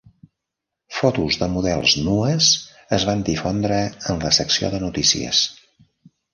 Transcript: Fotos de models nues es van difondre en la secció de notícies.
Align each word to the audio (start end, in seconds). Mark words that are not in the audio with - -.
Fotos 0.99 1.37
de 1.41 1.49
models 1.57 1.93
nues 2.07 2.49
es 2.99 3.07
van 3.11 3.23
difondre 3.29 3.79
en 3.95 4.27
la 4.27 4.35
secció 4.41 4.75
de 4.75 4.83
notícies. 4.89 5.47